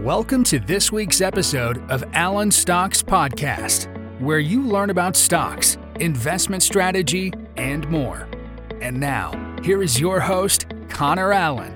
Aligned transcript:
Welcome 0.00 0.44
to 0.44 0.58
this 0.58 0.92
week's 0.92 1.22
episode 1.22 1.78
of 1.90 2.04
Allen 2.12 2.50
Stocks 2.50 3.02
Podcast, 3.02 3.88
where 4.20 4.38
you 4.38 4.62
learn 4.62 4.90
about 4.90 5.16
stocks, 5.16 5.78
investment 5.98 6.62
strategy, 6.62 7.32
and 7.56 7.88
more. 7.88 8.28
And 8.82 9.00
now, 9.00 9.56
here 9.62 9.82
is 9.82 9.98
your 9.98 10.20
host, 10.20 10.66
Connor 10.90 11.32
Allen. 11.32 11.74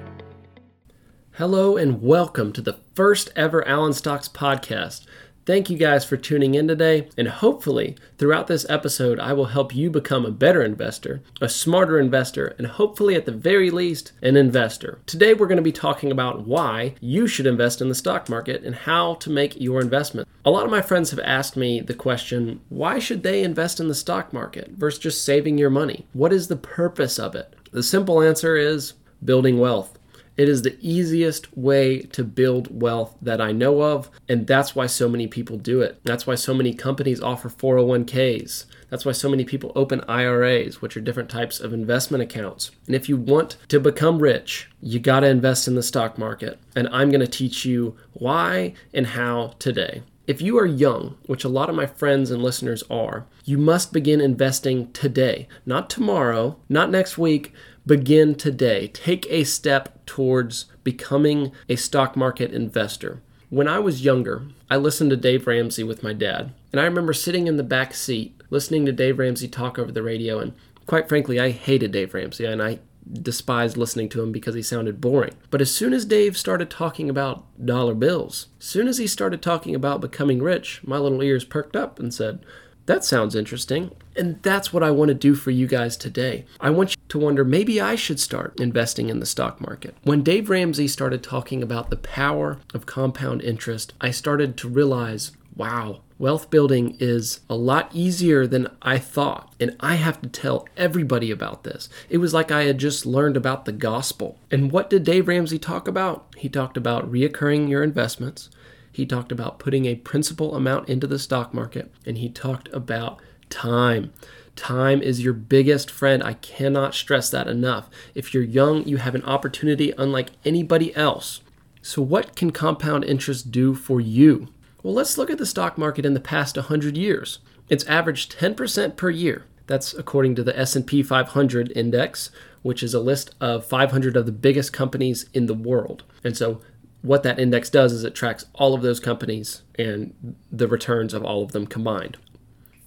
Hello, 1.32 1.78
and 1.78 2.02
welcome 2.02 2.52
to 2.52 2.60
the 2.60 2.78
first 2.94 3.30
ever 3.34 3.66
Allen 3.66 3.94
Stocks 3.94 4.28
Podcast. 4.28 5.06
Thank 5.50 5.68
you 5.68 5.76
guys 5.76 6.04
for 6.04 6.16
tuning 6.16 6.54
in 6.54 6.68
today, 6.68 7.08
and 7.18 7.26
hopefully, 7.26 7.96
throughout 8.18 8.46
this 8.46 8.64
episode, 8.68 9.18
I 9.18 9.32
will 9.32 9.46
help 9.46 9.74
you 9.74 9.90
become 9.90 10.24
a 10.24 10.30
better 10.30 10.62
investor, 10.62 11.22
a 11.40 11.48
smarter 11.48 11.98
investor, 11.98 12.54
and 12.56 12.68
hopefully, 12.68 13.16
at 13.16 13.26
the 13.26 13.32
very 13.32 13.68
least, 13.68 14.12
an 14.22 14.36
investor. 14.36 15.00
Today, 15.06 15.34
we're 15.34 15.48
going 15.48 15.56
to 15.56 15.62
be 15.62 15.72
talking 15.72 16.12
about 16.12 16.46
why 16.46 16.94
you 17.00 17.26
should 17.26 17.48
invest 17.48 17.80
in 17.80 17.88
the 17.88 17.96
stock 17.96 18.28
market 18.28 18.62
and 18.62 18.76
how 18.76 19.14
to 19.14 19.28
make 19.28 19.60
your 19.60 19.80
investment. 19.80 20.28
A 20.44 20.52
lot 20.52 20.66
of 20.66 20.70
my 20.70 20.82
friends 20.82 21.10
have 21.10 21.18
asked 21.18 21.56
me 21.56 21.80
the 21.80 21.94
question 21.94 22.60
why 22.68 23.00
should 23.00 23.24
they 23.24 23.42
invest 23.42 23.80
in 23.80 23.88
the 23.88 23.94
stock 23.96 24.32
market 24.32 24.70
versus 24.76 25.00
just 25.00 25.24
saving 25.24 25.58
your 25.58 25.68
money? 25.68 26.06
What 26.12 26.32
is 26.32 26.46
the 26.46 26.54
purpose 26.54 27.18
of 27.18 27.34
it? 27.34 27.56
The 27.72 27.82
simple 27.82 28.22
answer 28.22 28.54
is 28.54 28.92
building 29.24 29.58
wealth. 29.58 29.98
It 30.40 30.48
is 30.48 30.62
the 30.62 30.78
easiest 30.80 31.54
way 31.54 32.00
to 32.00 32.24
build 32.24 32.80
wealth 32.80 33.14
that 33.20 33.42
I 33.42 33.52
know 33.52 33.82
of, 33.82 34.10
and 34.26 34.46
that's 34.46 34.74
why 34.74 34.86
so 34.86 35.06
many 35.06 35.26
people 35.26 35.58
do 35.58 35.82
it. 35.82 36.00
That's 36.02 36.26
why 36.26 36.34
so 36.34 36.54
many 36.54 36.72
companies 36.72 37.20
offer 37.20 37.50
401ks. 37.50 38.64
That's 38.88 39.04
why 39.04 39.12
so 39.12 39.28
many 39.28 39.44
people 39.44 39.70
open 39.74 40.00
IRAs, 40.08 40.80
which 40.80 40.96
are 40.96 41.02
different 41.02 41.28
types 41.28 41.60
of 41.60 41.74
investment 41.74 42.22
accounts. 42.22 42.70
And 42.86 42.96
if 42.96 43.06
you 43.06 43.18
want 43.18 43.58
to 43.68 43.78
become 43.80 44.18
rich, 44.18 44.70
you 44.80 44.98
got 44.98 45.20
to 45.20 45.26
invest 45.26 45.68
in 45.68 45.74
the 45.74 45.82
stock 45.82 46.16
market. 46.16 46.58
And 46.74 46.88
I'm 46.88 47.10
going 47.10 47.20
to 47.20 47.26
teach 47.26 47.66
you 47.66 47.98
why 48.14 48.72
and 48.94 49.08
how 49.08 49.56
today. 49.58 50.04
If 50.26 50.40
you 50.40 50.56
are 50.58 50.64
young, 50.64 51.18
which 51.26 51.44
a 51.44 51.48
lot 51.50 51.68
of 51.68 51.74
my 51.74 51.86
friends 51.86 52.30
and 52.30 52.42
listeners 52.42 52.82
are, 52.88 53.26
you 53.44 53.58
must 53.58 53.92
begin 53.92 54.22
investing 54.22 54.90
today, 54.92 55.48
not 55.66 55.90
tomorrow, 55.90 56.56
not 56.68 56.88
next 56.88 57.18
week. 57.18 57.52
Begin 57.86 58.34
today. 58.34 58.88
Take 58.88 59.26
a 59.30 59.44
step 59.44 60.04
towards 60.04 60.66
becoming 60.84 61.52
a 61.68 61.76
stock 61.76 62.14
market 62.14 62.52
investor. 62.52 63.22
When 63.48 63.66
I 63.66 63.78
was 63.78 64.04
younger, 64.04 64.46
I 64.68 64.76
listened 64.76 65.10
to 65.10 65.16
Dave 65.16 65.46
Ramsey 65.46 65.82
with 65.82 66.02
my 66.02 66.12
dad, 66.12 66.52
and 66.72 66.80
I 66.80 66.84
remember 66.84 67.12
sitting 67.12 67.46
in 67.46 67.56
the 67.56 67.62
back 67.62 67.94
seat 67.94 68.40
listening 68.50 68.84
to 68.86 68.92
Dave 68.92 69.18
Ramsey 69.18 69.48
talk 69.48 69.78
over 69.78 69.90
the 69.90 70.02
radio. 70.02 70.38
And 70.38 70.52
quite 70.86 71.08
frankly, 71.08 71.40
I 71.40 71.50
hated 71.50 71.92
Dave 71.92 72.14
Ramsey, 72.14 72.44
and 72.44 72.62
I 72.62 72.80
despised 73.12 73.76
listening 73.76 74.08
to 74.10 74.22
him 74.22 74.30
because 74.30 74.54
he 74.54 74.62
sounded 74.62 75.00
boring. 75.00 75.34
But 75.50 75.60
as 75.60 75.74
soon 75.74 75.92
as 75.92 76.04
Dave 76.04 76.36
started 76.36 76.70
talking 76.70 77.08
about 77.08 77.44
dollar 77.64 77.94
bills, 77.94 78.48
as 78.60 78.66
soon 78.66 78.88
as 78.88 78.98
he 78.98 79.06
started 79.06 79.42
talking 79.42 79.74
about 79.74 80.00
becoming 80.00 80.42
rich, 80.42 80.80
my 80.84 80.98
little 80.98 81.22
ears 81.22 81.44
perked 81.44 81.74
up 81.74 81.98
and 81.98 82.12
said, 82.12 82.44
that 82.86 83.04
sounds 83.04 83.34
interesting. 83.34 83.92
And 84.16 84.42
that's 84.42 84.72
what 84.72 84.82
I 84.82 84.90
want 84.90 85.08
to 85.08 85.14
do 85.14 85.34
for 85.34 85.50
you 85.50 85.66
guys 85.66 85.96
today. 85.96 86.44
I 86.60 86.70
want 86.70 86.90
you 86.90 86.96
to 87.10 87.18
wonder 87.18 87.44
maybe 87.44 87.80
I 87.80 87.94
should 87.94 88.18
start 88.18 88.58
investing 88.58 89.08
in 89.10 89.20
the 89.20 89.26
stock 89.26 89.60
market. 89.60 89.94
When 90.02 90.22
Dave 90.22 90.48
Ramsey 90.48 90.88
started 90.88 91.22
talking 91.22 91.62
about 91.62 91.90
the 91.90 91.96
power 91.96 92.58
of 92.72 92.86
compound 92.86 93.42
interest, 93.42 93.92
I 94.00 94.10
started 94.10 94.56
to 94.58 94.68
realize 94.68 95.32
wow, 95.56 96.00
wealth 96.18 96.48
building 96.48 96.96
is 97.00 97.40
a 97.50 97.54
lot 97.54 97.90
easier 97.92 98.46
than 98.46 98.66
I 98.80 98.96
thought. 98.96 99.52
And 99.60 99.76
I 99.80 99.96
have 99.96 100.22
to 100.22 100.28
tell 100.28 100.66
everybody 100.74 101.30
about 101.30 101.64
this. 101.64 101.90
It 102.08 102.16
was 102.16 102.32
like 102.32 102.50
I 102.50 102.64
had 102.64 102.78
just 102.78 103.04
learned 103.04 103.36
about 103.36 103.66
the 103.66 103.72
gospel. 103.72 104.38
And 104.50 104.72
what 104.72 104.88
did 104.88 105.04
Dave 105.04 105.28
Ramsey 105.28 105.58
talk 105.58 105.86
about? 105.86 106.26
He 106.36 106.48
talked 106.48 106.78
about 106.78 107.12
reoccurring 107.12 107.68
your 107.68 107.82
investments. 107.82 108.48
He 108.90 109.04
talked 109.04 109.32
about 109.32 109.58
putting 109.58 109.84
a 109.84 109.96
principal 109.96 110.54
amount 110.54 110.88
into 110.88 111.06
the 111.06 111.18
stock 111.18 111.52
market. 111.52 111.92
And 112.06 112.16
he 112.16 112.30
talked 112.30 112.68
about 112.72 113.20
time. 113.50 114.12
Time 114.60 115.00
is 115.00 115.24
your 115.24 115.32
biggest 115.32 115.90
friend. 115.90 116.22
I 116.22 116.34
cannot 116.34 116.94
stress 116.94 117.30
that 117.30 117.48
enough. 117.48 117.88
If 118.14 118.34
you're 118.34 118.42
young, 118.42 118.86
you 118.86 118.98
have 118.98 119.14
an 119.14 119.24
opportunity 119.24 119.94
unlike 119.96 120.32
anybody 120.44 120.94
else. 120.94 121.40
So, 121.80 122.02
what 122.02 122.36
can 122.36 122.50
compound 122.50 123.04
interest 123.04 123.50
do 123.50 123.74
for 123.74 124.02
you? 124.02 124.48
Well, 124.82 124.92
let's 124.92 125.16
look 125.16 125.30
at 125.30 125.38
the 125.38 125.46
stock 125.46 125.78
market 125.78 126.04
in 126.04 126.12
the 126.12 126.20
past 126.20 126.58
100 126.58 126.94
years. 126.98 127.38
It's 127.70 127.86
averaged 127.86 128.38
10% 128.38 128.96
per 128.96 129.08
year. 129.08 129.46
That's 129.66 129.94
according 129.94 130.34
to 130.34 130.42
the 130.42 130.56
S&P 130.58 131.02
500 131.02 131.72
index, 131.74 132.30
which 132.60 132.82
is 132.82 132.92
a 132.92 133.00
list 133.00 133.34
of 133.40 133.64
500 133.64 134.14
of 134.14 134.26
the 134.26 134.30
biggest 134.30 134.74
companies 134.74 135.24
in 135.32 135.46
the 135.46 135.54
world. 135.54 136.02
And 136.22 136.36
so 136.36 136.60
what 137.00 137.22
that 137.22 137.38
index 137.38 137.70
does 137.70 137.94
is 137.94 138.04
it 138.04 138.14
tracks 138.14 138.44
all 138.52 138.74
of 138.74 138.82
those 138.82 139.00
companies 139.00 139.62
and 139.78 140.36
the 140.52 140.68
returns 140.68 141.14
of 141.14 141.24
all 141.24 141.42
of 141.42 141.52
them 141.52 141.66
combined. 141.66 142.18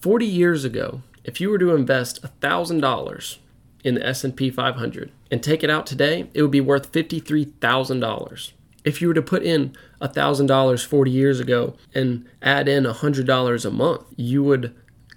40 0.02 0.28
years 0.28 0.64
ago, 0.64 1.02
if 1.24 1.40
you 1.40 1.50
were 1.50 1.58
to 1.58 1.76
invest 1.76 2.22
$1,000 2.22 3.38
in 3.84 3.96
the 3.96 4.06
S&P 4.06 4.50
500 4.50 5.12
and 5.32 5.44
take 5.44 5.64
it 5.64 5.70
out 5.70 5.86
today, 5.86 6.30
it 6.34 6.42
would 6.42 6.52
be 6.52 6.62
worth 6.62 6.92
$53,000. 6.92 8.52
If 8.84 9.02
you 9.02 9.08
were 9.08 9.14
to 9.14 9.22
put 9.22 9.44
in 9.44 9.76
$1,000 10.02 10.86
40 10.86 11.12
years 11.12 11.40
ago 11.40 11.76
and 11.94 12.26
add 12.42 12.68
in 12.68 12.84
$100 12.84 13.66
a 13.66 13.72
month, 13.72 14.02
you 14.18 14.44
would 14.44 14.76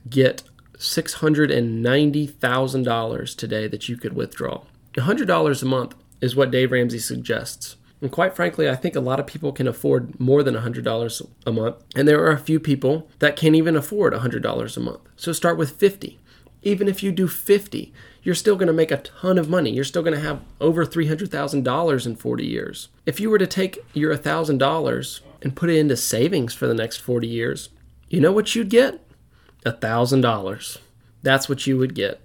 get 0.08 0.44
$690,000 0.78 3.36
today 3.36 3.66
that 3.66 3.88
you 3.88 3.96
could 3.96 4.14
withdraw. 4.14 4.62
$100 4.94 5.62
a 5.62 5.66
month 5.66 5.96
is 6.20 6.36
what 6.36 6.50
Dave 6.50 6.72
Ramsey 6.72 6.98
suggests. 6.98 7.76
And 8.00 8.12
quite 8.12 8.36
frankly, 8.36 8.68
I 8.68 8.76
think 8.76 8.94
a 8.94 9.00
lot 9.00 9.18
of 9.18 9.26
people 9.26 9.52
can 9.52 9.66
afford 9.66 10.20
more 10.20 10.42
than 10.42 10.54
$100 10.54 11.26
a 11.46 11.52
month. 11.52 11.76
And 11.94 12.06
there 12.06 12.22
are 12.24 12.32
a 12.32 12.38
few 12.38 12.60
people 12.60 13.08
that 13.20 13.36
can't 13.36 13.54
even 13.54 13.76
afford 13.76 14.12
$100 14.12 14.76
a 14.76 14.80
month. 14.80 15.00
So 15.16 15.32
start 15.32 15.56
with 15.56 15.72
50. 15.72 16.18
Even 16.62 16.88
if 16.88 17.02
you 17.02 17.12
do 17.12 17.28
50, 17.28 17.92
you're 18.22 18.34
still 18.34 18.56
going 18.56 18.66
to 18.66 18.72
make 18.72 18.90
a 18.90 18.98
ton 18.98 19.38
of 19.38 19.48
money. 19.48 19.70
You're 19.70 19.84
still 19.84 20.02
going 20.02 20.14
to 20.14 20.20
have 20.20 20.42
over 20.60 20.84
$300,000 20.84 22.06
in 22.06 22.16
40 22.16 22.44
years. 22.44 22.88
If 23.06 23.20
you 23.20 23.30
were 23.30 23.38
to 23.38 23.46
take 23.46 23.78
your 23.94 24.16
$1,000 24.16 25.20
and 25.42 25.56
put 25.56 25.70
it 25.70 25.78
into 25.78 25.96
savings 25.96 26.52
for 26.52 26.66
the 26.66 26.74
next 26.74 26.98
40 26.98 27.26
years, 27.26 27.70
you 28.08 28.20
know 28.20 28.32
what 28.32 28.54
you'd 28.54 28.68
get? 28.68 29.00
$1,000. 29.64 30.78
That's 31.22 31.48
what 31.48 31.66
you 31.66 31.78
would 31.78 31.94
get. 31.94 32.20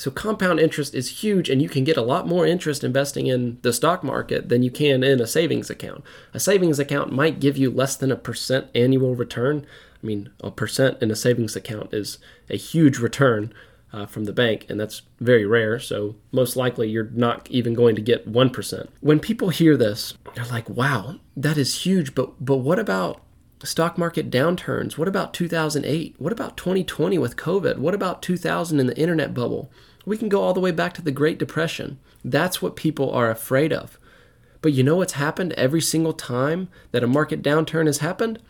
So 0.00 0.10
compound 0.10 0.60
interest 0.60 0.94
is 0.94 1.22
huge, 1.22 1.50
and 1.50 1.60
you 1.60 1.68
can 1.68 1.84
get 1.84 1.98
a 1.98 2.02
lot 2.02 2.26
more 2.26 2.46
interest 2.46 2.82
investing 2.82 3.26
in 3.26 3.58
the 3.60 3.70
stock 3.70 4.02
market 4.02 4.48
than 4.48 4.62
you 4.62 4.70
can 4.70 5.04
in 5.04 5.20
a 5.20 5.26
savings 5.26 5.68
account. 5.68 6.04
A 6.32 6.40
savings 6.40 6.78
account 6.78 7.12
might 7.12 7.38
give 7.38 7.58
you 7.58 7.70
less 7.70 7.96
than 7.96 8.10
a 8.10 8.16
percent 8.16 8.68
annual 8.74 9.14
return. 9.14 9.66
I 10.02 10.06
mean, 10.06 10.30
a 10.40 10.50
percent 10.50 10.96
in 11.02 11.10
a 11.10 11.14
savings 11.14 11.54
account 11.54 11.92
is 11.92 12.16
a 12.48 12.56
huge 12.56 12.96
return 12.96 13.52
uh, 13.92 14.06
from 14.06 14.24
the 14.24 14.32
bank, 14.32 14.64
and 14.70 14.80
that's 14.80 15.02
very 15.20 15.44
rare. 15.44 15.78
So, 15.78 16.16
most 16.32 16.56
likely, 16.56 16.88
you're 16.88 17.10
not 17.12 17.46
even 17.50 17.74
going 17.74 17.94
to 17.94 18.00
get 18.00 18.26
1%. 18.26 18.88
When 19.00 19.20
people 19.20 19.50
hear 19.50 19.76
this, 19.76 20.14
they're 20.34 20.46
like, 20.46 20.70
wow, 20.70 21.16
that 21.36 21.58
is 21.58 21.82
huge, 21.84 22.14
but, 22.14 22.42
but 22.42 22.56
what 22.56 22.78
about 22.78 23.20
stock 23.66 23.98
market 23.98 24.30
downturns? 24.30 24.96
What 24.96 25.08
about 25.08 25.34
2008? 25.34 26.14
What 26.18 26.32
about 26.32 26.56
2020 26.56 27.18
with 27.18 27.36
COVID? 27.36 27.78
What 27.78 27.94
about 27.94 28.22
2000 28.22 28.80
in 28.80 28.86
the 28.86 28.96
internet 28.96 29.34
bubble? 29.34 29.70
We 30.06 30.16
can 30.16 30.28
go 30.28 30.42
all 30.42 30.54
the 30.54 30.60
way 30.60 30.70
back 30.70 30.94
to 30.94 31.02
the 31.02 31.10
Great 31.10 31.38
Depression. 31.38 31.98
That's 32.24 32.62
what 32.62 32.76
people 32.76 33.10
are 33.12 33.30
afraid 33.30 33.72
of. 33.72 33.98
But 34.62 34.72
you 34.72 34.82
know 34.82 34.96
what's 34.96 35.14
happened 35.14 35.52
every 35.54 35.80
single 35.80 36.12
time 36.12 36.68
that 36.92 37.04
a 37.04 37.06
market 37.06 37.42
downturn 37.42 37.86
has 37.86 37.98
happened? 37.98 38.40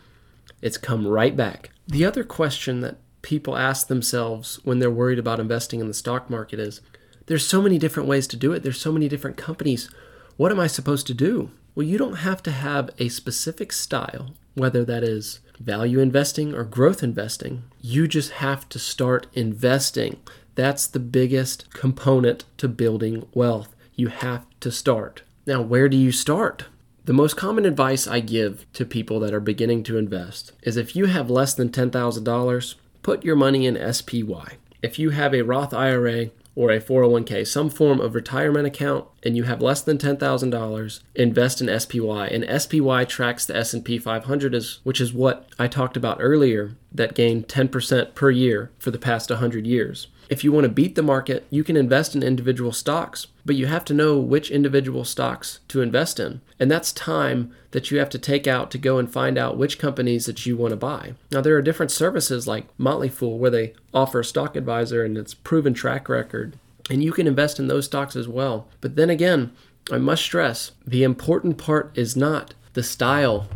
It's 0.63 0.79
come 0.79 1.07
right 1.07 1.37
back. 1.37 1.71
The 1.87 2.05
other 2.05 2.25
question 2.25 2.81
that 2.81 2.99
people 3.23 3.57
ask 3.57 3.89
themselves 3.89 4.61
when 4.65 4.79
they're 4.79 4.91
worried 4.91 5.19
about 5.19 5.41
investing 5.41 5.81
in 5.81 5.89
the 5.89 5.95
stock 5.95 6.31
market 6.31 6.59
is 6.59 6.81
there's 7.27 7.47
so 7.47 7.63
many 7.63 7.79
different 7.79 8.09
ways 8.09 8.27
to 8.29 8.37
do 8.37 8.53
it, 8.53 8.63
there's 8.63 8.81
so 8.81 8.93
many 8.93 9.09
different 9.09 9.37
companies. 9.37 9.91
What 10.37 10.51
am 10.51 10.61
I 10.61 10.67
supposed 10.67 11.07
to 11.09 11.15
do? 11.15 11.51
Well, 11.75 11.87
you 11.87 11.99
don't 11.99 12.17
have 12.17 12.43
to 12.45 12.51
have 12.51 12.91
a 12.99 13.09
specific 13.09 13.73
style, 13.73 14.35
whether 14.55 14.85
that 14.85 15.03
is 15.03 15.41
value 15.59 16.01
investing 16.01 16.55
or 16.55 16.65
growth 16.65 17.03
investing. 17.03 17.63
You 17.81 18.09
just 18.09 18.33
have 18.33 18.69
to 18.71 18.79
start 18.79 19.27
investing. 19.35 20.19
That's 20.55 20.87
the 20.87 21.01
biggest 21.01 21.73
component 21.73 22.45
to 22.59 22.69
building 22.69 23.27
wealth. 23.35 23.75
You 23.95 24.09
have 24.09 24.47
to 24.61 24.73
start. 24.73 25.23
Now, 25.47 25.61
where 25.61 25.89
do 25.89 25.97
you 25.97 26.13
start? 26.13 26.65
The 27.05 27.13
most 27.13 27.37
common 27.37 27.65
advice 27.65 28.07
I 28.07 28.21
give 28.21 28.67
to 28.75 28.85
people 28.85 29.21
that 29.21 29.35
are 29.35 29.41
beginning 29.41 29.83
to 29.85 29.99
invest 29.99 30.53
is 30.63 30.77
if 30.77 30.95
you 30.95 31.07
have 31.07 31.31
less 31.31 31.55
than 31.55 31.71
$10,000, 31.71 32.75
put 33.03 33.25
your 33.25 33.37
money 33.37 33.67
in 33.67 33.93
SPY. 33.93 34.57
If 34.83 34.99
you 34.99 35.11
have 35.11 35.35
a 35.35 35.43
Roth 35.43 35.75
IRA 35.75 36.31
or 36.61 36.71
a 36.71 36.79
401k, 36.79 37.47
some 37.47 37.71
form 37.71 38.03
of 38.03 38.15
retirement 38.15 38.67
account, 38.67 39.07
and 39.23 39.35
you 39.35 39.45
have 39.45 39.63
less 39.63 39.81
than 39.81 39.97
$10,000, 39.97 41.01
invest 41.15 41.63
in 41.63 41.81
SPY. 41.81 42.27
And 42.27 42.61
SPY 42.61 43.07
tracks 43.07 43.47
the 43.47 43.57
S&P 43.57 43.97
500, 43.97 44.67
which 44.83 45.01
is 45.01 45.15
what 45.15 45.49
I 45.59 45.69
talked 45.69 45.97
about 45.97 46.19
earlier, 46.21 46.77
that 46.93 47.15
gained 47.15 47.49
10% 47.49 48.15
per 48.15 48.31
year 48.31 48.71
for 48.79 48.91
the 48.91 48.99
past 48.99 49.31
100 49.31 49.67
years. 49.67 50.09
If 50.31 50.45
you 50.45 50.53
want 50.53 50.63
to 50.63 50.71
beat 50.71 50.95
the 50.95 51.03
market, 51.03 51.45
you 51.51 51.65
can 51.65 51.77
invest 51.77 52.15
in 52.15 52.23
individual 52.23 52.71
stocks, 52.71 53.27
but 53.45 53.57
you 53.57 53.67
have 53.67 53.85
to 53.87 53.95
know 53.95 54.17
which 54.17 54.53
individual 54.53 55.05
stocks 55.05 55.59
to 55.67 55.83
invest 55.83 56.21
in. 56.21 56.41
And 56.61 56.71
that's 56.71 56.93
time 56.93 57.53
that 57.73 57.91
you 57.91 57.99
have 57.99 58.11
to 58.11 58.19
take 58.19 58.47
out 58.47 58.71
to 58.71 58.79
go 58.79 58.97
and 58.99 59.13
find 59.13 59.37
out 59.37 59.59
which 59.59 59.81
companies 59.81 60.27
that 60.27 60.47
you 60.47 60.57
want 60.57 60.71
to 60.71 60.77
buy. 60.77 61.15
Now, 61.33 61.41
there 61.41 61.57
are 61.57 61.63
different 61.63 61.91
services 61.91 62.47
like 62.47 62.69
Motley 62.79 63.09
Fool 63.09 63.41
where 63.41 63.51
they 63.51 63.75
offer 63.93 64.21
a 64.21 64.25
stock 64.25 64.55
advisor 64.55 65.05
and 65.05 65.19
it's 65.19 65.35
proven 65.35 65.75
track 65.75 66.09
record, 66.09 66.57
and 66.89 67.03
you 67.03 67.11
can 67.11 67.27
invest 67.27 67.59
in 67.59 67.67
those 67.67 67.87
stocks 67.87 68.15
as 68.15 68.29
well. 68.29 68.69
But 68.81 68.95
then 68.95 69.11
again, 69.11 69.53
I 69.91 69.99
must 69.99 70.23
stress 70.23 70.71
the 70.87 71.03
important 71.03 71.59
part 71.59 71.91
is 71.97 72.15
not 72.15 72.55
the 72.75 72.85
style 72.85 73.49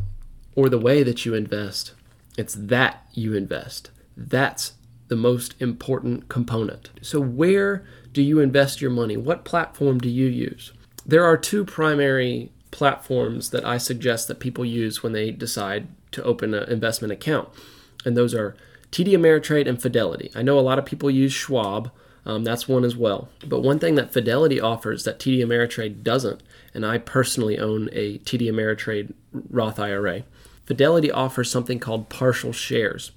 or 0.57 0.69
the 0.69 0.81
way 0.81 1.05
that 1.05 1.25
you 1.25 1.35
invest, 1.35 1.93
it's 2.37 2.55
that 2.55 3.07
you 3.13 3.35
invest. 3.35 3.93
That's 4.17 4.73
the 5.09 5.17
most 5.17 5.55
important 5.61 6.29
component. 6.29 6.91
So, 7.03 7.21
where 7.21 7.85
do 8.13 8.23
you 8.23 8.41
invest 8.41 8.81
your 8.81 8.91
money? 8.91 9.17
What 9.17 9.45
platform 9.45 9.99
do 9.99 10.09
you 10.09 10.27
use? 10.27 10.73
There 11.05 11.25
are 11.25 11.37
two 11.37 11.65
primary 11.65 12.51
platforms 12.71 13.51
that 13.51 13.65
I 13.65 13.79
suggest 13.79 14.29
that 14.29 14.41
people 14.41 14.65
use 14.65 15.03
when 15.03 15.13
they 15.13 15.31
decide 15.31 15.89
to 16.13 16.23
open 16.23 16.55
an 16.55 16.69
investment 16.71 17.13
account, 17.13 17.49
and 18.05 18.17
those 18.17 18.35
are 18.35 18.57
TD 18.91 19.09
Ameritrade 19.09 19.69
and 19.69 19.81
Fidelity. 19.81 20.31
I 20.35 20.43
know 20.43 20.59
a 20.59 20.61
lot 20.61 20.79
of 20.79 20.87
people 20.87 21.11
use 21.11 21.33
Schwab. 21.33 21.91
Um, 22.27 22.43
that's 22.43 22.69
one 22.69 22.85
as 22.85 22.97
well. 22.97 23.29
But 23.47 23.61
one 23.61 23.79
thing 23.79 23.97
that 23.97 24.13
Fidelity 24.13 24.61
offers 24.61 25.05
that 25.05 25.19
TD 25.19 25.45
Ameritrade 25.45 26.03
doesn't, 26.03 26.43
and 26.73 26.87
I 26.87 26.99
personally 26.99 27.59
own 27.59 27.91
a 27.93 28.19
TD 28.19 28.43
Ameritrade 28.43 29.13
Roth 29.51 29.79
IRA, 29.79 30.23
Fidelity 30.65 31.11
offers 31.11 31.51
something 31.51 31.79
called 31.79 32.09
partial 32.09 32.53
shares. 32.53 33.11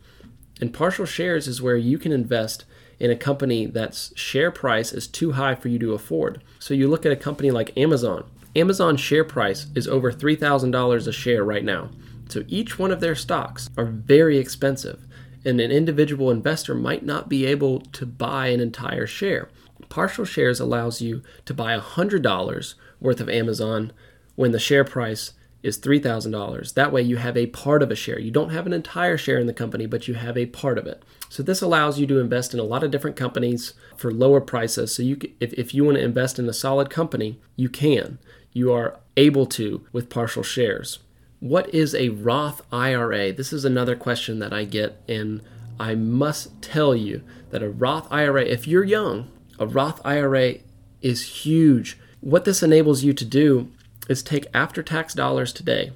And 0.59 0.73
partial 0.73 1.05
shares 1.05 1.47
is 1.47 1.61
where 1.61 1.77
you 1.77 1.97
can 1.97 2.11
invest 2.11 2.65
in 2.99 3.11
a 3.11 3.15
company 3.15 3.65
that's 3.65 4.17
share 4.17 4.51
price 4.51 4.91
is 4.91 5.07
too 5.07 5.33
high 5.33 5.55
for 5.55 5.67
you 5.67 5.77
to 5.79 5.93
afford. 5.93 6.41
So 6.59 6.73
you 6.73 6.87
look 6.87 7.05
at 7.05 7.11
a 7.11 7.15
company 7.15 7.51
like 7.51 7.77
Amazon. 7.77 8.29
Amazon's 8.55 8.99
share 8.99 9.23
price 9.23 9.67
is 9.75 9.87
over 9.87 10.11
$3,000 10.11 11.07
a 11.07 11.11
share 11.11 11.43
right 11.43 11.63
now. 11.63 11.91
So 12.29 12.43
each 12.47 12.79
one 12.79 12.91
of 12.91 12.99
their 12.99 13.15
stocks 13.15 13.69
are 13.77 13.85
very 13.85 14.37
expensive, 14.37 15.05
and 15.45 15.61
an 15.61 15.71
individual 15.71 16.31
investor 16.31 16.73
might 16.73 17.05
not 17.05 17.29
be 17.29 17.45
able 17.45 17.81
to 17.81 18.05
buy 18.05 18.47
an 18.47 18.59
entire 18.59 19.05
share. 19.05 19.49
Partial 19.89 20.25
shares 20.25 20.59
allows 20.59 21.01
you 21.01 21.21
to 21.45 21.53
buy 21.53 21.77
$100 21.77 22.73
worth 22.99 23.21
of 23.21 23.29
Amazon 23.29 23.93
when 24.35 24.51
the 24.51 24.59
share 24.59 24.83
price 24.83 25.33
is 25.67 25.77
$3,000. 25.77 26.73
That 26.73 26.91
way 26.91 27.01
you 27.01 27.17
have 27.17 27.37
a 27.37 27.47
part 27.47 27.83
of 27.83 27.91
a 27.91 27.95
share. 27.95 28.19
You 28.19 28.31
don't 28.31 28.51
have 28.51 28.65
an 28.65 28.73
entire 28.73 29.17
share 29.17 29.37
in 29.37 29.47
the 29.47 29.53
company, 29.53 29.85
but 29.85 30.07
you 30.07 30.13
have 30.13 30.37
a 30.37 30.45
part 30.45 30.77
of 30.77 30.87
it. 30.87 31.03
So 31.29 31.43
this 31.43 31.61
allows 31.61 31.99
you 31.99 32.07
to 32.07 32.19
invest 32.19 32.53
in 32.53 32.59
a 32.59 32.63
lot 32.63 32.83
of 32.83 32.91
different 32.91 33.17
companies 33.17 33.73
for 33.97 34.11
lower 34.11 34.41
prices. 34.41 34.95
So 34.95 35.03
you 35.03 35.19
if, 35.39 35.53
if 35.53 35.73
you 35.73 35.83
want 35.83 35.97
to 35.97 36.03
invest 36.03 36.39
in 36.39 36.47
a 36.47 36.53
solid 36.53 36.89
company, 36.89 37.39
you 37.55 37.69
can. 37.69 38.19
You 38.53 38.71
are 38.71 38.99
able 39.17 39.45
to 39.47 39.85
with 39.91 40.09
partial 40.09 40.43
shares. 40.43 40.99
What 41.39 41.73
is 41.73 41.93
a 41.93 42.09
Roth 42.09 42.61
IRA? 42.71 43.31
This 43.31 43.53
is 43.53 43.65
another 43.65 43.95
question 43.95 44.39
that 44.39 44.53
I 44.53 44.63
get 44.63 45.01
and 45.07 45.41
I 45.79 45.93
must 45.93 46.61
tell 46.61 46.95
you 46.95 47.21
that 47.51 47.61
a 47.61 47.69
Roth 47.69 48.11
IRA, 48.11 48.43
if 48.43 48.67
you're 48.67 48.83
young, 48.83 49.29
a 49.59 49.67
Roth 49.67 50.01
IRA 50.03 50.55
is 51.01 51.43
huge. 51.43 51.97
What 52.21 52.45
this 52.45 52.63
enables 52.63 53.03
you 53.03 53.13
to 53.13 53.25
do 53.25 53.71
is 54.07 54.23
take 54.23 54.47
after 54.53 54.81
tax 54.81 55.13
dollars 55.13 55.53
today. 55.53 55.91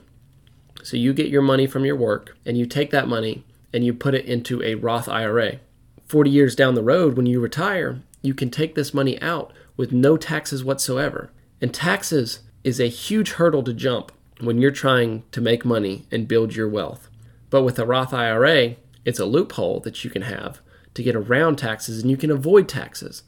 So 0.83 0.97
you 0.97 1.13
get 1.13 1.27
your 1.27 1.41
money 1.41 1.67
from 1.67 1.85
your 1.85 1.95
work 1.95 2.37
and 2.45 2.57
you 2.57 2.65
take 2.65 2.91
that 2.91 3.07
money 3.07 3.43
and 3.73 3.85
you 3.85 3.93
put 3.93 4.15
it 4.15 4.25
into 4.25 4.61
a 4.63 4.75
Roth 4.75 5.07
IRA. 5.07 5.59
40 6.05 6.29
years 6.29 6.55
down 6.55 6.75
the 6.75 6.83
road, 6.83 7.15
when 7.15 7.25
you 7.25 7.39
retire, 7.39 8.01
you 8.21 8.33
can 8.33 8.49
take 8.49 8.75
this 8.75 8.93
money 8.93 9.21
out 9.21 9.53
with 9.77 9.91
no 9.91 10.17
taxes 10.17 10.63
whatsoever. 10.63 11.31
And 11.61 11.73
taxes 11.73 12.41
is 12.63 12.79
a 12.79 12.87
huge 12.87 13.33
hurdle 13.33 13.63
to 13.63 13.73
jump 13.73 14.11
when 14.39 14.59
you're 14.59 14.71
trying 14.71 15.23
to 15.31 15.41
make 15.41 15.63
money 15.63 16.05
and 16.11 16.27
build 16.27 16.55
your 16.55 16.67
wealth. 16.67 17.09
But 17.49 17.63
with 17.63 17.79
a 17.79 17.85
Roth 17.85 18.13
IRA, 18.13 18.75
it's 19.05 19.19
a 19.19 19.25
loophole 19.25 19.79
that 19.81 20.03
you 20.03 20.09
can 20.09 20.23
have 20.23 20.61
to 20.93 21.03
get 21.03 21.15
around 21.15 21.57
taxes 21.57 22.01
and 22.01 22.11
you 22.11 22.17
can 22.17 22.31
avoid 22.31 22.67
taxes. 22.67 23.23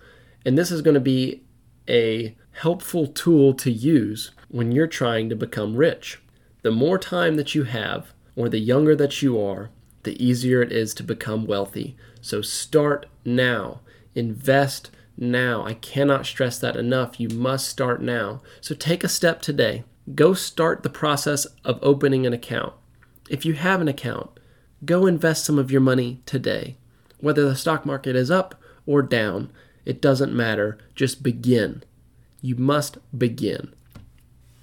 And 0.45 0.57
this 0.57 0.71
is 0.71 0.81
going 0.81 0.95
to 0.95 0.99
be 0.99 1.43
a 1.87 2.35
helpful 2.51 3.07
tool 3.07 3.53
to 3.55 3.71
use 3.71 4.31
when 4.53 4.71
you're 4.71 4.85
trying 4.85 5.29
to 5.29 5.35
become 5.35 5.75
rich. 5.75 6.21
The 6.61 6.69
more 6.69 6.99
time 6.99 7.37
that 7.37 7.55
you 7.55 7.63
have, 7.63 8.13
or 8.35 8.47
the 8.47 8.59
younger 8.59 8.95
that 8.95 9.23
you 9.23 9.41
are, 9.41 9.71
the 10.03 10.23
easier 10.23 10.61
it 10.61 10.71
is 10.71 10.93
to 10.93 11.03
become 11.03 11.47
wealthy. 11.47 11.97
So 12.21 12.43
start 12.43 13.07
now. 13.25 13.81
Invest 14.13 14.91
now. 15.17 15.65
I 15.65 15.73
cannot 15.73 16.27
stress 16.27 16.59
that 16.59 16.75
enough. 16.75 17.19
You 17.19 17.29
must 17.29 17.67
start 17.67 17.99
now. 17.99 18.43
So 18.61 18.75
take 18.75 19.03
a 19.03 19.09
step 19.09 19.41
today. 19.41 19.85
Go 20.13 20.35
start 20.35 20.83
the 20.83 20.89
process 20.89 21.47
of 21.65 21.79
opening 21.81 22.27
an 22.27 22.33
account. 22.33 22.73
If 23.31 23.45
you 23.45 23.55
have 23.55 23.81
an 23.81 23.87
account, 23.87 24.29
go 24.85 25.07
invest 25.07 25.45
some 25.45 25.57
of 25.57 25.71
your 25.71 25.81
money 25.81 26.21
today. 26.27 26.77
Whether 27.19 27.43
the 27.43 27.55
stock 27.55 27.87
market 27.87 28.15
is 28.15 28.29
up 28.29 28.53
or 28.85 29.01
down, 29.01 29.51
it 29.83 29.99
doesn't 29.99 30.31
matter. 30.31 30.77
Just 30.93 31.23
begin. 31.23 31.83
You 32.41 32.55
must 32.55 32.99
begin. 33.17 33.73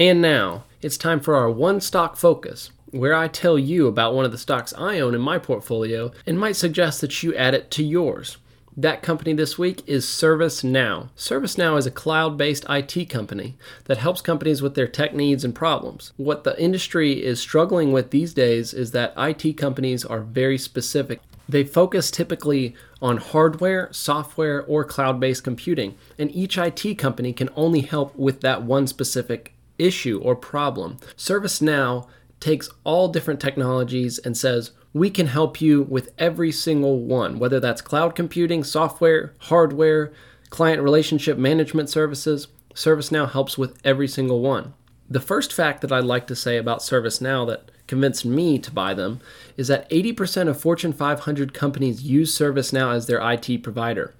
And 0.00 0.23
now, 0.23 0.64
it's 0.81 0.97
time 0.97 1.20
for 1.20 1.37
our 1.37 1.50
one 1.50 1.82
stock 1.82 2.17
focus, 2.17 2.70
where 2.91 3.12
I 3.12 3.29
tell 3.29 3.58
you 3.58 3.87
about 3.87 4.14
one 4.14 4.25
of 4.25 4.32
the 4.32 4.38
stocks 4.38 4.73
I 4.79 4.99
own 4.99 5.14
in 5.14 5.20
my 5.20 5.38
portfolio 5.38 6.11
and 6.25 6.41
might 6.41 6.56
suggest 6.56 7.02
that 7.02 7.23
you 7.23 7.35
add 7.35 7.52
it 7.52 7.70
to 7.73 7.85
yours. 7.85 8.38
That 8.75 9.02
company 9.02 9.35
this 9.35 9.58
week 9.58 9.82
is 9.87 10.06
ServiceNow. 10.06 11.11
ServiceNow 11.19 11.76
is 11.76 11.85
a 11.85 11.91
cloud 11.91 12.38
based 12.38 12.64
IT 12.70 13.11
company 13.11 13.58
that 13.85 13.99
helps 13.99 14.23
companies 14.23 14.62
with 14.62 14.75
their 14.75 14.88
tech 14.88 15.12
needs 15.12 15.44
and 15.44 15.55
problems. 15.55 16.14
What 16.17 16.44
the 16.44 16.58
industry 16.58 17.23
is 17.23 17.38
struggling 17.38 17.93
with 17.93 18.11
these 18.11 18.32
days 18.32 18.73
is 18.73 18.93
that 18.93 19.12
IT 19.19 19.58
companies 19.58 20.02
are 20.02 20.20
very 20.20 20.56
specific. 20.56 21.20
They 21.47 21.62
focus 21.62 22.11
typically 22.11 22.75
on 23.02 23.19
hardware, 23.19 23.93
software, 23.93 24.62
or 24.62 24.82
cloud 24.82 25.20
based 25.20 25.44
computing, 25.44 25.94
and 26.19 26.35
each 26.35 26.56
IT 26.56 26.97
company 26.97 27.35
can 27.35 27.50
only 27.55 27.82
help 27.82 28.17
with 28.17 28.41
that 28.41 28.62
one 28.62 28.87
specific 28.87 29.52
issue 29.80 30.20
or 30.22 30.36
problem. 30.36 30.98
ServiceNow 31.16 32.06
takes 32.38 32.70
all 32.84 33.08
different 33.08 33.40
technologies 33.40 34.18
and 34.18 34.36
says, 34.36 34.72
we 34.92 35.10
can 35.10 35.26
help 35.26 35.60
you 35.60 35.82
with 35.82 36.12
every 36.18 36.50
single 36.50 37.00
one, 37.00 37.38
whether 37.38 37.60
that's 37.60 37.82
cloud 37.82 38.14
computing, 38.14 38.64
software, 38.64 39.34
hardware, 39.38 40.12
client 40.48 40.82
relationship 40.82 41.38
management 41.38 41.88
services. 41.88 42.48
ServiceNow 42.74 43.30
helps 43.30 43.56
with 43.56 43.78
every 43.84 44.08
single 44.08 44.40
one. 44.40 44.74
The 45.08 45.20
first 45.20 45.52
fact 45.52 45.80
that 45.80 45.92
I'd 45.92 46.04
like 46.04 46.26
to 46.28 46.36
say 46.36 46.56
about 46.56 46.80
ServiceNow 46.80 47.46
that 47.48 47.70
convinced 47.86 48.24
me 48.24 48.58
to 48.60 48.70
buy 48.70 48.94
them 48.94 49.20
is 49.56 49.68
that 49.68 49.90
80% 49.90 50.49
of 50.49 50.60
Fortune 50.60 50.92
500 50.92 51.52
companies 51.52 52.02
use 52.02 52.37
ServiceNow 52.37 52.94
as 52.94 53.06
their 53.06 53.20
IT 53.20 53.62
provider. 53.62 54.14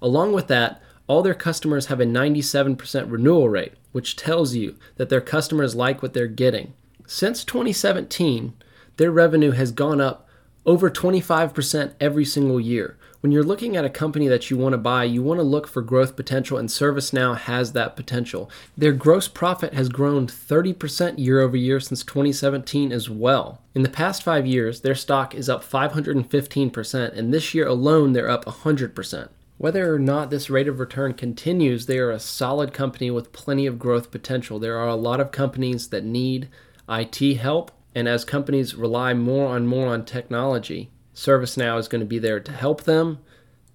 Along 0.00 0.32
with 0.32 0.46
that, 0.48 0.80
all 1.08 1.22
their 1.22 1.34
customers 1.34 1.86
have 1.86 2.00
a 2.00 2.04
97% 2.04 3.10
renewal 3.10 3.48
rate, 3.48 3.74
which 3.96 4.14
tells 4.14 4.54
you 4.54 4.76
that 4.96 5.08
their 5.08 5.22
customers 5.22 5.74
like 5.74 6.02
what 6.02 6.12
they're 6.12 6.26
getting. 6.26 6.74
Since 7.06 7.44
2017, 7.44 8.52
their 8.98 9.10
revenue 9.10 9.52
has 9.52 9.72
gone 9.72 10.02
up 10.02 10.28
over 10.66 10.90
25% 10.90 11.94
every 11.98 12.26
single 12.26 12.60
year. 12.60 12.98
When 13.20 13.32
you're 13.32 13.42
looking 13.42 13.74
at 13.74 13.86
a 13.86 13.88
company 13.88 14.28
that 14.28 14.50
you 14.50 14.58
want 14.58 14.74
to 14.74 14.78
buy, 14.78 15.04
you 15.04 15.22
want 15.22 15.38
to 15.40 15.44
look 15.44 15.66
for 15.66 15.80
growth 15.80 16.14
potential, 16.14 16.58
and 16.58 16.68
ServiceNow 16.68 17.38
has 17.38 17.72
that 17.72 17.96
potential. 17.96 18.50
Their 18.76 18.92
gross 18.92 19.28
profit 19.28 19.72
has 19.72 19.88
grown 19.88 20.26
30% 20.26 21.18
year 21.18 21.40
over 21.40 21.56
year 21.56 21.80
since 21.80 22.04
2017 22.04 22.92
as 22.92 23.08
well. 23.08 23.62
In 23.74 23.82
the 23.82 23.88
past 23.88 24.22
five 24.22 24.46
years, 24.46 24.82
their 24.82 24.94
stock 24.94 25.34
is 25.34 25.48
up 25.48 25.64
515%, 25.64 27.16
and 27.16 27.32
this 27.32 27.54
year 27.54 27.66
alone, 27.66 28.12
they're 28.12 28.28
up 28.28 28.44
100%. 28.44 29.28
Whether 29.58 29.94
or 29.94 29.98
not 29.98 30.28
this 30.28 30.50
rate 30.50 30.68
of 30.68 30.78
return 30.78 31.14
continues, 31.14 31.86
they 31.86 31.98
are 31.98 32.10
a 32.10 32.18
solid 32.18 32.74
company 32.74 33.10
with 33.10 33.32
plenty 33.32 33.64
of 33.66 33.78
growth 33.78 34.10
potential. 34.10 34.58
There 34.58 34.76
are 34.76 34.88
a 34.88 34.94
lot 34.94 35.18
of 35.18 35.32
companies 35.32 35.88
that 35.88 36.04
need 36.04 36.50
IT 36.90 37.36
help, 37.38 37.70
and 37.94 38.06
as 38.06 38.24
companies 38.24 38.74
rely 38.74 39.14
more 39.14 39.56
and 39.56 39.66
more 39.66 39.86
on 39.86 40.04
technology, 40.04 40.90
ServiceNow 41.14 41.78
is 41.78 41.88
going 41.88 42.00
to 42.00 42.06
be 42.06 42.18
there 42.18 42.38
to 42.38 42.52
help 42.52 42.84
them 42.84 43.18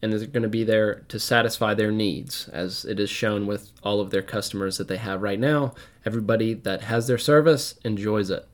and 0.03 0.13
is 0.13 0.27
going 0.27 0.43
to 0.43 0.49
be 0.49 0.63
there 0.63 1.03
to 1.07 1.19
satisfy 1.19 1.73
their 1.73 1.91
needs, 1.91 2.47
as 2.49 2.85
it 2.85 2.99
is 2.99 3.09
shown 3.09 3.47
with 3.47 3.71
all 3.81 3.99
of 3.99 4.11
their 4.11 4.21
customers 4.21 4.77
that 4.77 4.87
they 4.87 4.97
have 4.97 5.23
right 5.23 5.39
now. 5.39 5.73
Everybody 6.05 6.53
that 6.53 6.83
has 6.83 7.07
their 7.07 7.17
service 7.17 7.79
enjoys 7.83 8.29
it. 8.29 8.47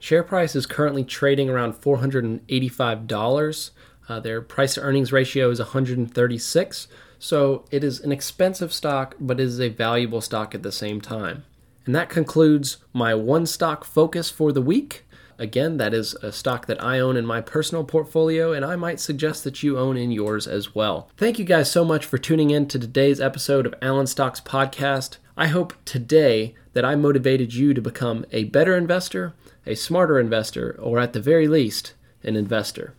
Share 0.00 0.24
price 0.24 0.56
is 0.56 0.66
currently 0.66 1.04
trading 1.04 1.48
around 1.48 1.74
$485. 1.74 3.70
Uh, 4.08 4.20
their 4.20 4.40
price 4.40 4.74
to 4.74 4.80
earnings 4.80 5.12
ratio 5.12 5.50
is 5.50 5.58
136. 5.58 6.88
So 7.18 7.64
it 7.70 7.84
is 7.84 8.00
an 8.00 8.12
expensive 8.12 8.72
stock, 8.72 9.14
but 9.20 9.38
it 9.38 9.44
is 9.44 9.60
a 9.60 9.68
valuable 9.68 10.20
stock 10.20 10.54
at 10.54 10.62
the 10.62 10.72
same 10.72 11.00
time. 11.00 11.44
And 11.86 11.94
that 11.94 12.08
concludes 12.08 12.78
my 12.92 13.14
one 13.14 13.46
stock 13.46 13.84
focus 13.84 14.30
for 14.30 14.52
the 14.52 14.62
week. 14.62 15.04
Again, 15.38 15.76
that 15.78 15.94
is 15.94 16.14
a 16.22 16.30
stock 16.30 16.66
that 16.66 16.82
I 16.82 17.00
own 17.00 17.16
in 17.16 17.26
my 17.26 17.40
personal 17.40 17.84
portfolio, 17.84 18.52
and 18.52 18.64
I 18.64 18.76
might 18.76 19.00
suggest 19.00 19.44
that 19.44 19.62
you 19.62 19.78
own 19.78 19.96
in 19.96 20.12
yours 20.12 20.46
as 20.46 20.74
well. 20.74 21.08
Thank 21.16 21.38
you 21.38 21.44
guys 21.44 21.70
so 21.70 21.84
much 21.84 22.04
for 22.04 22.18
tuning 22.18 22.50
in 22.50 22.68
to 22.68 22.78
today's 22.78 23.20
episode 23.20 23.66
of 23.66 23.74
Allen 23.82 24.06
Stocks 24.06 24.40
Podcast. 24.40 25.16
I 25.36 25.48
hope 25.48 25.74
today 25.84 26.54
that 26.74 26.84
I 26.84 26.94
motivated 26.94 27.54
you 27.54 27.74
to 27.74 27.80
become 27.80 28.24
a 28.30 28.44
better 28.44 28.76
investor, 28.76 29.34
a 29.66 29.74
smarter 29.74 30.20
investor, 30.20 30.76
or 30.80 30.98
at 30.98 31.12
the 31.12 31.20
very 31.20 31.48
least, 31.48 31.94
an 32.22 32.36
investor. 32.36 32.94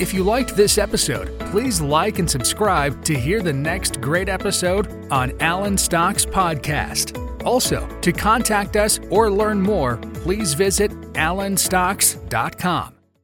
If 0.00 0.14
you 0.14 0.24
liked 0.24 0.56
this 0.56 0.78
episode, 0.78 1.38
please 1.50 1.78
like 1.82 2.18
and 2.18 2.30
subscribe 2.30 3.04
to 3.04 3.14
hear 3.14 3.42
the 3.42 3.52
next 3.52 4.00
great 4.00 4.30
episode 4.30 4.88
on 5.12 5.34
Allen 5.40 5.76
Stocks 5.76 6.24
Podcast. 6.24 7.44
Also, 7.44 7.86
to 8.00 8.10
contact 8.10 8.76
us 8.76 8.98
or 9.10 9.30
learn 9.30 9.60
more, 9.60 9.98
please 10.14 10.54
visit 10.54 10.90
allenstocks.com. 11.12 12.99